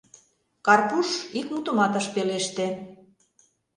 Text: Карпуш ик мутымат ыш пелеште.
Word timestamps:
Карпуш 0.65 1.09
ик 1.39 1.47
мутымат 1.53 1.93
ыш 1.99 2.05
пелеште. 2.13 2.67